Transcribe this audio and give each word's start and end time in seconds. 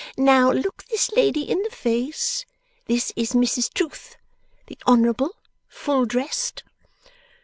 Now 0.17 0.51
look 0.51 0.83
this 0.85 1.11
lady 1.11 1.41
in 1.43 1.61
the 1.61 1.69
face. 1.69 2.43
This 2.87 3.13
is 3.15 3.33
Mrs 3.33 3.71
Truth. 3.71 4.17
The 4.65 4.79
Honourable. 4.87 5.35
Full 5.69 6.05
dressed. 6.05 6.63